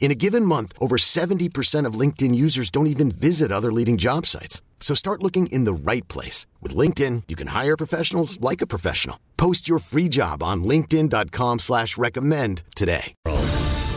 In 0.00 0.10
a 0.12 0.14
given 0.14 0.44
month, 0.44 0.72
over 0.80 0.96
70% 0.96 1.84
of 1.84 1.94
LinkedIn 1.94 2.34
users 2.34 2.70
don't 2.70 2.86
even 2.86 3.10
visit 3.10 3.52
other 3.52 3.70
leading 3.72 3.98
job 3.98 4.24
sites. 4.26 4.62
So 4.80 4.94
start 4.94 5.22
looking 5.22 5.48
in 5.48 5.64
the 5.64 5.72
right 5.74 6.06
place. 6.08 6.46
With 6.62 6.74
LinkedIn, 6.74 7.24
you 7.28 7.36
can 7.36 7.48
hire 7.48 7.76
professionals 7.76 8.40
like 8.40 8.62
a 8.62 8.66
professional. 8.66 9.18
Post 9.36 9.68
your 9.68 9.80
free 9.80 10.08
job 10.08 10.42
on 10.42 10.62
linkedin.com 10.64 11.58
slash 11.58 11.98
recommend 11.98 12.62
today. 12.76 13.12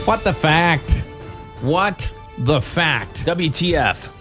What 0.05 0.23
the 0.23 0.33
fact? 0.33 0.89
What 1.61 2.11
the 2.39 2.59
fact? 2.61 3.17
WTF. 3.27 4.11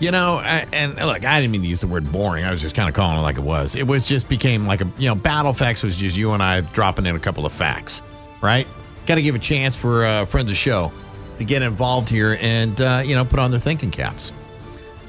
You 0.00 0.10
know, 0.10 0.38
a- 0.38 0.66
and 0.74 0.96
look, 0.96 1.24
I 1.26 1.38
didn't 1.38 1.52
mean 1.52 1.60
to 1.62 1.68
use 1.68 1.82
the 1.82 1.86
word 1.86 2.10
boring. 2.10 2.44
I 2.46 2.50
was 2.50 2.62
just 2.62 2.74
kind 2.74 2.88
of 2.88 2.94
calling 2.94 3.18
it 3.18 3.22
like 3.22 3.36
it 3.36 3.42
was. 3.44 3.74
It 3.74 3.86
was 3.86 4.06
just 4.06 4.26
became 4.30 4.66
like 4.66 4.80
a, 4.80 4.90
you 4.96 5.08
know, 5.08 5.14
Battle 5.14 5.52
Facts 5.52 5.82
was 5.82 5.96
just 5.98 6.16
you 6.16 6.32
and 6.32 6.42
I 6.42 6.62
dropping 6.62 7.04
in 7.04 7.14
a 7.14 7.20
couple 7.20 7.44
of 7.44 7.52
facts, 7.52 8.02
right? 8.40 8.66
Got 9.06 9.16
to 9.16 9.22
give 9.22 9.34
a 9.34 9.38
chance 9.38 9.76
for 9.76 10.06
uh, 10.06 10.24
friends 10.24 10.50
of 10.50 10.56
show 10.56 10.90
to 11.38 11.44
get 11.44 11.62
involved 11.62 12.08
here 12.08 12.38
and, 12.40 12.80
uh, 12.80 13.02
you 13.04 13.14
know, 13.14 13.24
put 13.24 13.38
on 13.38 13.50
their 13.50 13.60
thinking 13.60 13.90
caps. 13.90 14.32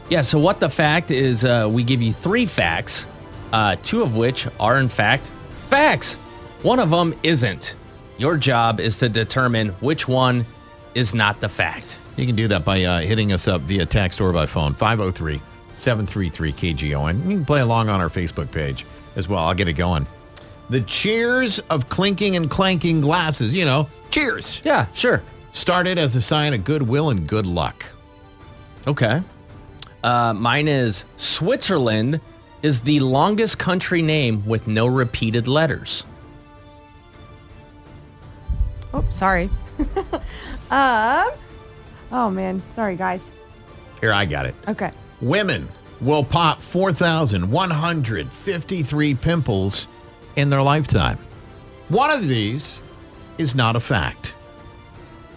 Yeah, 0.09 0.22
so 0.22 0.38
what 0.40 0.59
the 0.59 0.70
fact 0.70 1.12
is, 1.12 1.44
uh, 1.45 1.68
we 1.72 1.84
give 1.84 2.02
you 2.02 2.14
three 2.14 2.45
facts, 2.45 3.08
uh, 3.52 3.76
two 3.81 4.04
of 4.04 4.16
which 4.16 4.48
are, 4.59 4.80
in 4.80 4.90
fact, 4.90 5.31
facts. 5.70 6.16
One 6.62 6.80
of 6.80 6.90
them 6.90 7.16
isn't. 7.23 7.76
Your 8.18 8.38
job 8.38 8.80
is 8.80 8.98
to 9.00 9.09
determine 9.09 9.70
which 9.81 10.08
one 10.08 10.46
is 10.94 11.14
not 11.16 11.40
the 11.42 11.50
fact. 11.50 11.98
You 12.18 12.26
can 12.26 12.36
do 12.36 12.48
that 12.48 12.64
by 12.64 12.84
uh, 12.84 13.02
hitting 13.02 13.34
us 13.34 13.48
up 13.48 13.62
via 13.62 13.86
text 13.86 14.22
or 14.22 14.31
by 14.31 14.46
phone, 14.46 14.73
503-733-KGO. 14.76 17.09
And 17.09 17.23
You 17.30 17.38
can 17.38 17.46
play 17.46 17.62
along 17.62 17.90
on 17.90 18.00
our 18.00 18.09
Facebook 18.09 18.52
page 18.52 18.86
as 19.16 19.28
well. 19.28 19.40
I'll 19.44 19.53
get 19.53 19.68
it 19.68 19.73
going. 19.73 20.08
The 20.70 20.81
cheers 20.81 21.59
of 21.70 21.90
clinking 21.90 22.36
and 22.36 22.50
clanking 22.50 23.02
glasses, 23.02 23.53
you 23.53 23.66
know, 23.66 23.88
cheers, 24.12 24.62
Yeah, 24.64 24.88
sure. 24.94 25.22
Started 25.56 25.98
as 25.98 26.16
a 26.16 26.22
sign 26.22 26.53
of 26.53 26.64
goodwill 26.64 27.09
and 27.09 27.28
good 27.28 27.48
luck. 27.48 27.86
Okay. 28.86 29.23
Uh, 30.03 30.34
mine 30.34 30.67
is 30.67 31.06
Switzerland 31.17 32.20
is 32.62 32.81
the 32.81 33.00
longest 33.00 33.58
country 33.58 34.02
name 34.02 34.45
with 34.45 34.67
no 34.67 34.86
repeated 34.86 35.47
letters. 35.47 36.03
Oh, 38.94 39.06
sorry. 39.09 39.50
um. 40.70 41.31
Oh 42.12 42.30
man, 42.31 42.62
sorry 42.72 42.95
guys. 42.95 43.31
Here, 44.02 44.13
I 44.13 44.25
got 44.25 44.46
it. 44.46 44.53
Okay. 44.68 44.91
Women 45.22 45.68
will 46.02 46.24
pop 46.24 46.62
4,153 46.62 49.16
pimples 49.16 49.88
in 50.35 50.50
their 50.50 50.62
lifetime. 50.62 51.18
One 51.88 52.12
of 52.12 52.28
these 52.28 52.81
is 53.38 53.56
not 53.56 53.75
a 53.75 53.79
fact. 53.79 54.34